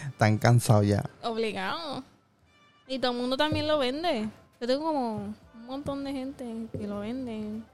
[0.09, 1.04] Están cansados ya.
[1.22, 2.02] Obligado.
[2.87, 4.28] Y todo el mundo también lo vende.
[4.61, 7.64] Yo tengo como un montón de gente que lo venden.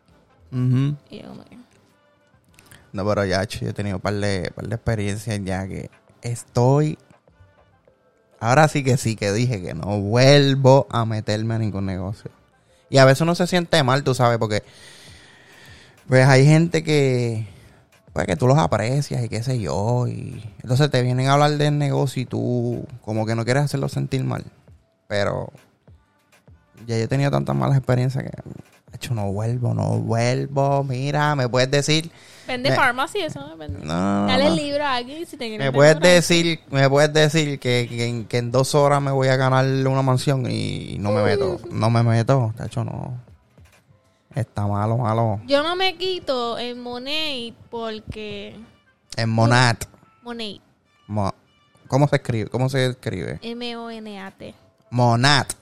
[1.11, 1.57] Y yo que...
[2.93, 5.91] No, pero ya, yo he tenido un par de, par de experiencias ya que
[6.23, 6.99] estoy...
[8.45, 12.31] Ahora sí que sí, que dije que no vuelvo a meterme a ningún negocio.
[12.91, 14.63] Y a veces uno se siente mal, tú sabes, porque...
[16.07, 17.49] Pues hay gente que...
[18.13, 20.07] Pues que tú los aprecias y qué sé yo.
[20.09, 23.89] Y entonces te vienen a hablar del negocio y tú como que no quieres hacerlo
[23.89, 24.45] sentir mal.
[25.09, 25.51] Pero...
[26.87, 28.31] Ya yo he tenido tantas malas experiencias que...
[28.95, 30.85] Hecho, no vuelvo, no vuelvo.
[30.85, 32.11] Mira, me puedes decir...
[32.47, 33.85] Vende Me- Pharmacy, eso no vende.
[33.85, 37.87] No, Dale el libro a alguien si te Me puedes decir, me puedes decir que,
[37.89, 41.23] que en, que en dos horas me voy a ganar una mansión y no me
[41.23, 41.59] meto.
[41.73, 43.19] No me meto, de hecho no.
[44.35, 45.41] Está malo, malo.
[45.47, 48.57] Yo no me quito en Monet porque...
[49.17, 49.85] En Monat.
[50.23, 50.61] Monet.
[51.07, 51.35] Mo-
[51.89, 52.51] ¿Cómo se escribe?
[52.51, 53.39] ¿Cómo se escribe?
[53.43, 54.55] M-O-N-A-T.
[54.91, 55.53] Monat.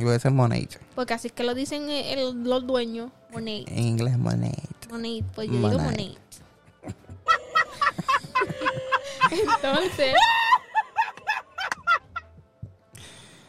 [0.00, 0.78] Y puede ser Monate.
[0.94, 3.10] Porque así es que lo dicen eh, el- los dueños.
[3.30, 3.68] Monet.
[3.68, 4.56] En inglés Monate.
[4.90, 5.24] Monet.
[5.34, 5.84] Pues yo digo Monet.
[5.84, 6.18] Monet.
[9.30, 10.14] Entonces...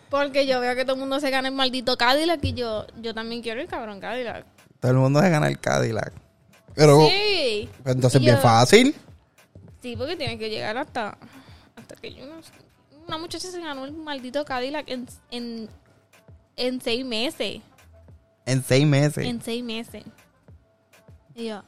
[0.09, 3.13] Porque yo veo que todo el mundo se gana el maldito Cadillac y yo, yo
[3.13, 4.45] también quiero el cabrón Cadillac.
[4.81, 6.11] Todo el mundo se gana el Cadillac.
[6.75, 7.69] Pero Sí.
[7.81, 8.93] pues, entonces es bien fácil.
[9.81, 11.17] Sí, porque tienes que llegar hasta,
[11.77, 12.51] hasta que yo no sé.
[13.07, 15.69] una muchacha se ganó el maldito Cadillac en, en,
[16.55, 17.61] en seis meses.
[18.45, 19.25] En seis meses.
[19.25, 20.03] En seis meses.
[21.35, 21.59] Y yo,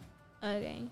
[0.41, 0.89] ok,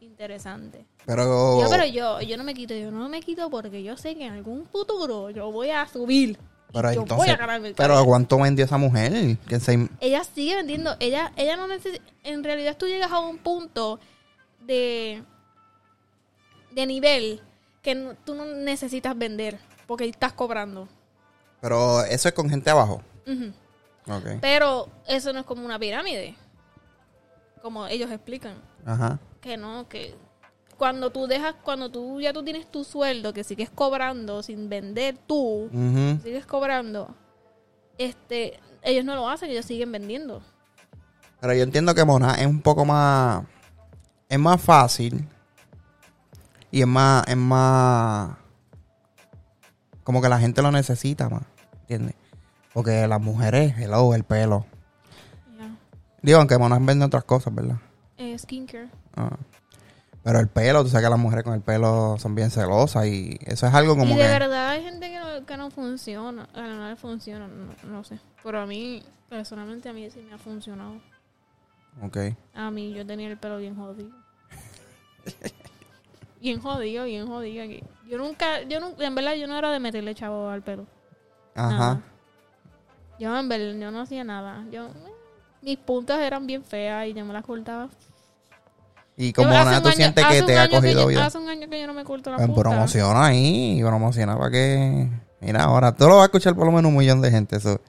[0.00, 0.84] interesante.
[1.04, 4.14] Pero, Yo, pero yo, yo no me quito, yo no me quito porque yo sé
[4.14, 6.38] que en algún futuro yo voy a subir.
[6.72, 8.04] pero yo entonces, voy a ganarme el pero.
[8.04, 9.36] ¿cuánto vendió esa mujer?
[9.48, 10.94] Que seis- ella sigue vendiendo.
[11.00, 12.04] Ella, ella no necesita.
[12.22, 13.98] En realidad, tú llegas a un punto
[14.60, 15.22] de.
[16.70, 17.40] de nivel
[17.82, 20.88] que no- tú no necesitas vender porque estás cobrando.
[21.60, 23.02] pero eso es con gente abajo.
[23.26, 23.52] Ujú.
[24.08, 24.38] Ok.
[24.40, 26.36] Pero eso no es como una pirámide.
[27.60, 28.54] Como ellos explican.
[28.84, 29.18] Ajá.
[29.40, 30.14] Que no, que
[30.76, 35.16] cuando tú dejas, cuando tú ya tú tienes tu sueldo, que sigues cobrando sin vender
[35.26, 35.70] tú,
[36.22, 37.14] sigues cobrando,
[37.98, 40.42] este, ellos no lo hacen, ellos siguen vendiendo.
[41.40, 43.44] Pero yo entiendo que Mona es un poco más.
[44.28, 45.28] Es más fácil.
[46.70, 47.26] Y es más.
[47.26, 48.36] Es más.
[50.04, 51.42] Como que la gente lo necesita más.
[51.80, 52.14] ¿Entiendes?
[52.72, 54.66] Porque las mujeres, hello, el pelo.
[55.58, 55.76] Ya.
[56.22, 57.76] Digo, aunque Mona vende otras cosas, ¿verdad?
[58.16, 58.88] Eh, skincare.
[59.16, 59.36] Ah.
[60.22, 63.38] Pero el pelo, tú sabes que las mujeres con el pelo son bien celosas y
[63.44, 64.28] eso es algo como y de que.
[64.28, 68.20] verdad hay gente que no, que no funciona, a no le funciona, no, no sé.
[68.44, 70.94] Pero a mí, personalmente a mí sí me ha funcionado.
[72.00, 72.18] Ok.
[72.54, 74.10] A mí yo tenía el pelo bien jodido.
[76.40, 77.82] bien jodido, bien jodido aquí.
[78.08, 80.86] Yo nunca, yo nunca, en verdad yo no era de meterle chavo al pelo.
[81.56, 81.70] Ajá.
[81.70, 82.02] Nada.
[83.22, 84.64] Yo en verdad, yo no hacía nada.
[84.72, 84.88] Yo,
[85.62, 87.88] mis puntas eran bien feas y yo me las cortaba.
[89.16, 91.26] Y como nada, tú año- sientes que te ha cogido vida.
[91.26, 92.62] Hace un año que yo no me corto la Pues punta.
[92.62, 95.08] promociona ahí, promociona para que...
[95.40, 97.56] Mira, ahora tú lo vas a escuchar por lo menos un millón de gente.
[97.56, 97.80] Eso.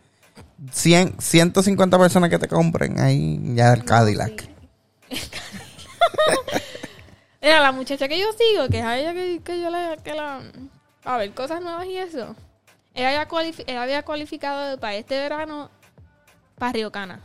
[0.71, 4.43] 100, 150 personas que te compren ahí ya el No, Cadillac.
[5.09, 5.09] sí.
[7.41, 9.97] Era la muchacha que yo sigo, que es a ella que, que yo le...
[10.03, 10.39] Que la,
[11.03, 12.35] a ver, cosas nuevas y eso.
[12.95, 15.69] Ella había, cualifi- ella había cualificado para este verano
[16.57, 17.19] para Río Cana.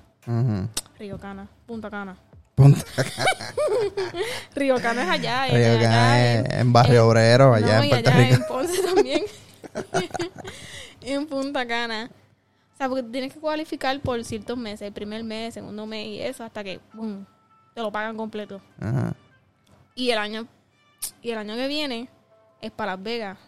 [0.99, 2.17] Río Cana, Punta Cana.
[2.55, 2.83] Punta
[4.55, 5.47] Río Cana es allá.
[5.47, 8.35] es Río allá Cana es en Barrio Obrero, allá no, en Puerto allá Rico.
[8.35, 9.23] en Ponce también.
[11.03, 12.11] en Punta Cana.
[12.75, 14.83] O sea, porque tienes que cualificar por ciertos meses.
[14.83, 17.27] El primer mes, segundo mes y eso, hasta que boom,
[17.75, 18.61] te lo pagan completo.
[18.81, 19.13] Ajá.
[19.95, 20.47] Y el año
[21.23, 22.09] y el año que viene
[22.61, 23.39] es para Las Vegas.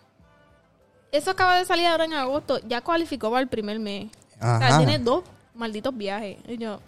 [1.12, 2.59] Eso acaba de salir ahora en agosto.
[2.68, 4.11] Ya cualificó para el primer mes.
[4.37, 4.79] O sea, Ajá.
[4.79, 6.38] tiene dos malditos viajes.
[6.49, 6.81] Y yo,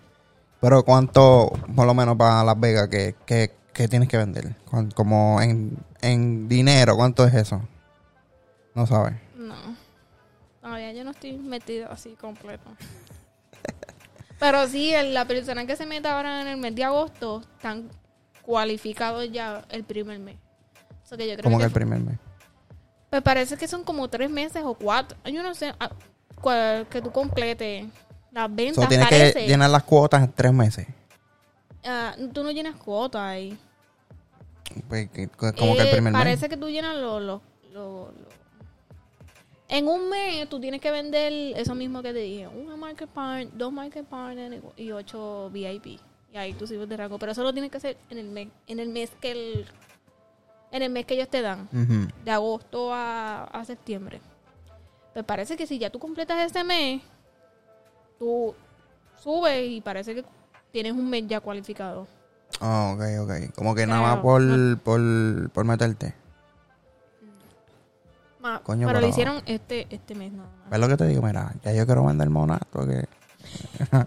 [0.60, 4.54] Pero ¿cuánto, por lo menos para Las Vegas, que, que, que tienes que vender?
[4.94, 7.60] Como en, en dinero, ¿cuánto es eso?
[8.74, 9.14] No sabes.
[9.36, 9.54] no.
[10.62, 12.70] Todavía yo no estoy metido así completo.
[14.38, 17.88] Pero sí, el- la persona que se meta ahora en el mes de agosto están
[18.42, 20.36] cualificados ya el primer mes.
[21.04, 22.18] O sea, que yo creo Como que que el primer mes.
[23.12, 25.18] Pues parece que son como tres meses o cuatro.
[25.26, 25.74] Yo no sé.
[25.78, 25.90] ah,
[26.40, 27.84] cual- que tú completes
[28.30, 28.82] las ventas.
[28.82, 29.40] So, tienes parece.
[29.40, 30.86] que llenar las cuotas en tres meses.
[31.84, 33.58] Ah, tú no llenas cuotas ahí.
[34.88, 36.18] Pues, como que el Eh, primer mes.
[36.22, 37.20] Parece que tú llenas los...
[37.20, 37.42] los-
[37.74, 38.08] los-
[39.68, 42.48] En un mes tú tienes que vender eso mismo que te dije.
[42.48, 45.98] Una market partner, dos market partners y ocho VIP.
[46.32, 47.18] Y ahí tú sirves de rango.
[47.18, 49.66] Pero eso lo tienes que hacer en el mes, en el mes que el,
[50.72, 51.68] en el mes que ellos te dan.
[51.72, 52.08] Ujú.
[52.24, 54.20] de agosto a, a septiembre.
[55.14, 57.02] Me parece que si ya tú completas ese mes,
[58.18, 58.54] tú
[59.22, 60.24] subes y parece que
[60.72, 62.06] tienes un mes ya cualificado.
[62.60, 63.54] Ah, ok, ok.
[63.54, 64.42] Como que nada más por,
[64.80, 66.14] por, por meterte.
[68.40, 70.70] Ma- Coño, pero pero- lo hicieron este este mes nada más.
[70.70, 71.22] ¿Ves lo que te digo?
[71.22, 73.06] Mira, ya yo quiero vender monato que...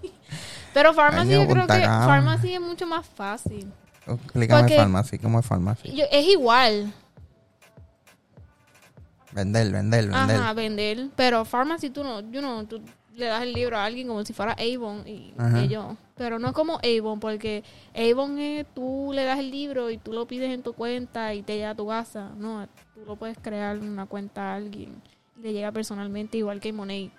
[0.73, 1.81] Pero Pharmacy yo creo que.
[1.85, 3.71] Pharmacy es mucho más fácil.
[4.07, 5.91] Explícame Porque- farmacia, ¿cómo es farmacia?
[5.93, 6.93] Yo- es igual,
[9.31, 10.35] Vender, vender, vender.
[10.37, 12.81] ajá, vender, pero Pharmacy tú no, you know, tú
[13.15, 15.61] le das el libro a alguien como si fuera Avon y Ajá.
[15.61, 17.63] ellos, pero no es como Avon porque
[17.93, 21.41] Avon es tú le das el libro y tú lo pides en tu cuenta y
[21.41, 25.01] te llega a tu casa, no, tú lo puedes crear una cuenta a alguien
[25.37, 27.11] y le llega personalmente igual que Money.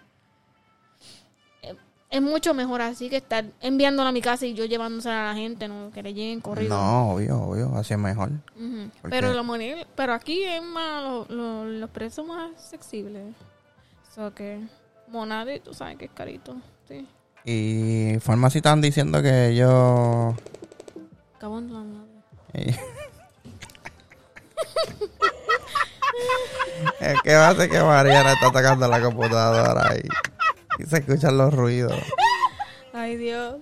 [2.16, 5.38] Es mucho mejor así que estar enviándola a mi casa y yo llevándosela a la
[5.38, 6.74] gente, no que le lleguen corrido.
[6.74, 8.30] No, obvio, obvio, así es mejor.
[8.56, 8.90] Ujú.
[9.02, 13.34] ¿Por Pero moneda, pero aquí es más lo- lo- los precios más accesibles.
[14.14, 14.60] So que
[15.08, 16.56] Monade, tú sabes que es carito.
[16.88, 17.06] Sí.
[17.44, 20.34] Y farmacia están diciendo que ellos...
[21.36, 22.80] Acabando la madre.
[27.00, 30.08] es que va a ser que Mariana está atacando la computadora y
[30.88, 31.94] se escuchan los ruidos.
[32.92, 33.56] Ay, Dios.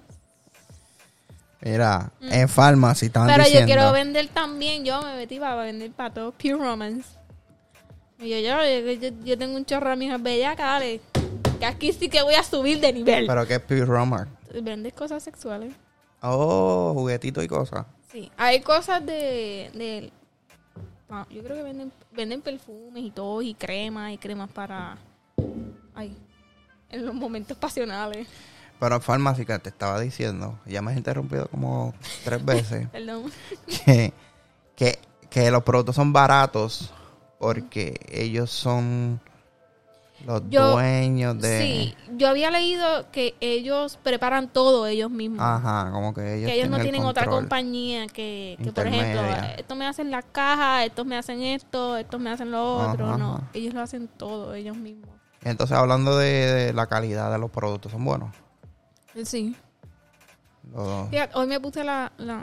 [1.61, 3.27] Mira, en farmacia están Mm.
[3.29, 3.61] Pero diciendo...
[3.69, 4.85] yo quiero vender también.
[4.85, 7.09] Yo me metí para vender para todo Pure Romance.
[8.19, 11.01] Y yo, yo, yo, yo- tengo un chorro de amigas bellacas, dale.
[11.59, 13.27] Que aquí sí que voy a subir de nivel.
[13.27, 14.29] Pero ¿qué es Pure Romar?
[14.63, 15.73] Vendes cosas sexuales.
[16.21, 17.87] Oh, juguetitos y cosas.
[18.13, 19.71] Sí, hay cosas de...
[19.75, 20.13] de
[21.11, 24.97] ah, yo creo que venden, venden perfumes y todo, y cremas, y cremas para...
[25.95, 26.17] Ay,
[26.95, 28.27] en los momentos pasionales.
[28.81, 33.31] Pero farmacéutica te estaba diciendo, ya me has interrumpido como tres veces, Perdón.
[33.87, 34.13] que,
[34.77, 34.99] que,
[35.31, 36.93] que los productos son baratos
[37.39, 39.21] porque ellos son
[40.27, 41.59] los Yo- dueños de...
[41.61, 45.41] Sí, yo había leído que ellos preparan todo ellos mismos.
[45.41, 49.23] Ajá, como que ellos, que ellos no tienen otra compañía que, que por ejemplo,
[49.59, 53.07] estos me hacen las cajas, estos me hacen esto, estos me hacen lo otro.
[53.07, 53.51] Ajá, no, ajá.
[53.55, 55.14] ellos lo hacen todo ellos mismos.
[55.45, 58.35] Entonces, hablando de, de la calidad de los productos, son buenos.
[59.25, 59.55] Sí.
[60.73, 62.41] Los- Fíjate, hoy me puse la, la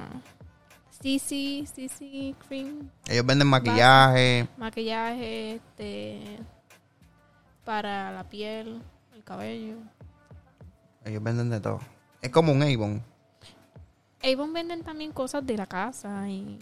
[1.01, 6.39] CC, CC Cream, ellos venden maquillaje, maquillaje, este,
[7.65, 8.81] para la piel,
[9.15, 9.77] el cabello.
[11.03, 11.79] ellos venden de todo.
[12.21, 13.03] Es como un Avon.
[14.23, 16.59] Avon venden también cosas de la casa y,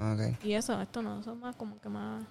[0.00, 0.42] Ok.
[0.42, 2.24] y eso, esto no, son más como que más...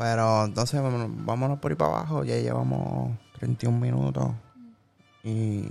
[0.00, 2.24] Pero entonces vámonos, por ahí para abajo.
[2.24, 4.30] Ya llevamos 31 minutos.
[5.22, 5.66] Y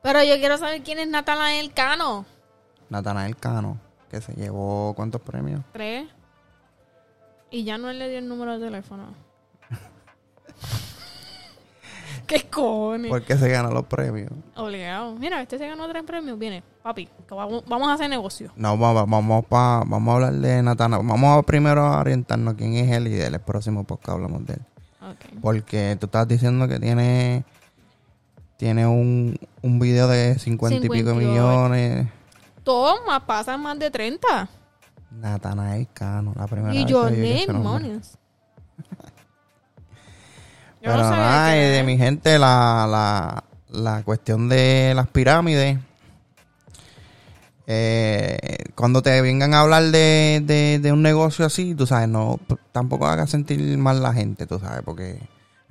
[0.00, 2.24] Pero yo quiero saber quién es Natanael Cano.
[2.88, 3.78] Natanael Cano,
[4.10, 5.60] que se llevó ¿cuántos premios?
[5.74, 6.08] Tres.
[7.50, 9.08] Y ya no le dio el número de teléfono.
[12.26, 13.10] ¿Qué cojones?
[13.10, 14.30] ¿Por qué se ganó los premios?
[14.56, 15.14] Obligado.
[15.16, 16.38] Mira, este se ganó tres premios.
[16.38, 18.50] Viene, papi, que vamos, vamos a hacer negocio.
[18.56, 21.06] No, vamos, vamos, pa, vamos a hablar de Natanael.
[21.06, 24.62] Vamos a primero a orientarnos quién es él y del próximo podcast hablamos de él.
[25.02, 25.40] Ok.
[25.42, 27.44] Porque tú estás diciendo que tiene
[28.56, 31.16] tiene un, un video de 50 y pico 58.
[31.28, 32.08] millones.
[32.62, 34.48] Toma, pasan más de 30.
[35.10, 37.52] Natanael Cano, la primera Y vez ese nombre.
[37.52, 38.18] demonios.
[40.84, 45.08] Yo Pero no sabía nada, que de mi gente, la, la, la cuestión de las
[45.08, 45.78] pirámides.
[47.66, 48.38] eh,
[48.74, 52.38] cuando te vengan a hablar de, de, de un negocio así, tú sabes, no,
[52.72, 55.18] tampoco hagas sentir mal la gente, tú sabes, porque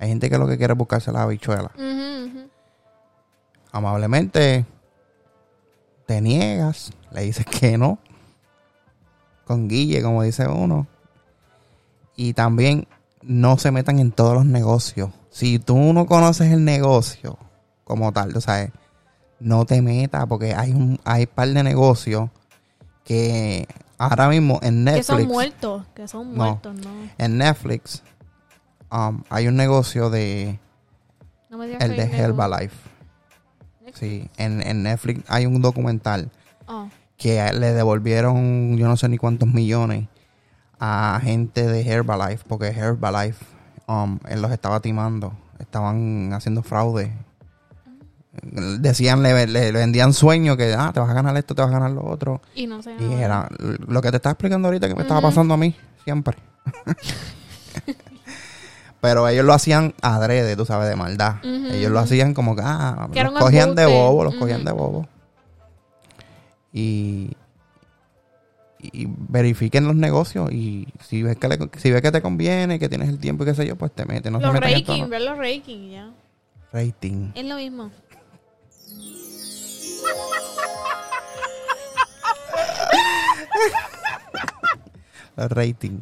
[0.00, 1.70] hay gente que lo que quiere es buscarse la habichuela.
[3.70, 4.66] Amablemente
[6.06, 7.98] te niegas, le dices que no,
[9.44, 10.86] con Guille, como dice uno.
[12.16, 12.86] Y también
[13.26, 15.10] no se metan en todos los negocios.
[15.30, 17.38] Si tú no conoces el negocio
[17.84, 18.70] como tal, tú sabes,
[19.40, 22.30] no te metas porque hay un hay par de negocios
[23.04, 23.66] que
[23.98, 25.86] ahora mismo en Que Netflix son muertos.
[25.94, 26.90] Que son muertos, no.
[27.18, 28.02] en Netflix
[28.90, 30.58] um, hay un negocio de
[31.50, 32.76] No me digas el que de Herbalife.
[33.92, 36.30] Sí, en, en Netflix hay un documental
[36.66, 40.08] Oh, que le devolvieron yo no sé ni cuántos millones
[40.86, 43.42] a gente de Herbalife porque Herbalife
[43.86, 45.32] um, él los estaba timando.
[45.58, 47.10] Estaban haciendo fraude.
[48.42, 51.70] Decían le, le- le vendían sueños que ah te vas a ganar esto te vas
[51.70, 52.92] a ganar lo otro y no sé.
[52.98, 53.48] y era
[53.86, 56.36] lo que te estaba explicando ahorita que me estaba pasando a mí siempre.
[59.00, 61.36] Pero ellos lo hacían adrede tú sabes de maldad.
[61.44, 65.06] Ellos lo hacían como que ah Que los cogían de bobo los cogían de bobo
[66.72, 67.36] y
[68.92, 72.88] y verifiquen los negocios y si ves que le- si ves que te conviene que
[72.88, 75.08] tienes el tiempo y qué sé yo pues te metes no los ¿no?
[75.08, 76.10] ver los raking, ya.
[76.72, 77.90] rating Es lo mismo.
[85.36, 86.00] los rating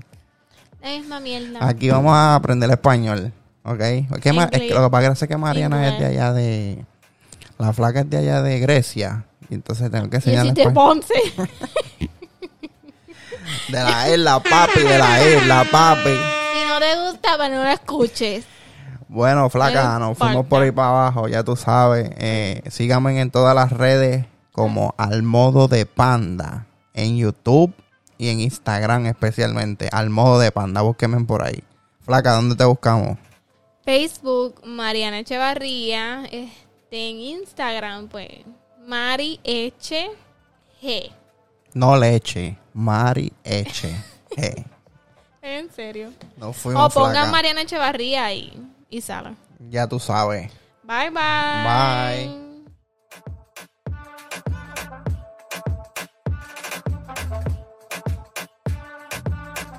[0.82, 1.66] Es misma mierda.
[1.66, 3.32] Aquí vamos a aprender español,
[3.64, 3.80] ¿ok?
[4.20, 4.48] ¿Qué más?
[4.52, 6.84] Es que lo que pasa es que Mariana es de allá de...
[7.58, 9.24] La flaca es de allá de Grecia.
[9.48, 10.70] Y entonces tengo que y enseñarle si te.
[10.70, 11.14] Ponce.
[13.68, 16.10] De la isla, papi, de la isla, papi.
[16.10, 18.44] si no te gusta, pues no lo escuches.
[19.08, 22.10] Bueno, flaca, No nos fuimos por ahí para abajo, ya tú sabes.
[22.16, 26.66] Eh, síganme en todas las redes como al modo de panda.
[26.94, 27.74] En YouTube
[28.18, 29.88] y en Instagram especialmente.
[29.92, 31.62] Al modo de panda, búsquenme por ahí.
[32.04, 33.18] Flaca, ¿dónde te buscamos?
[33.84, 36.24] Facebook, Mariana Echevarría.
[36.30, 38.28] Este, en Instagram, pues,
[38.86, 40.10] Mari Eche
[40.82, 41.10] G.
[41.74, 43.94] No leche, Mari Eche.
[45.42, 46.10] En serio.
[46.52, 47.30] Fuimos, O pongan flaca.
[47.30, 48.52] Mariana Echevarría y,
[48.88, 49.34] y sala.
[49.70, 50.50] Ya tú sabes.
[50.84, 52.28] Bye bye.
[52.28, 52.41] Bye.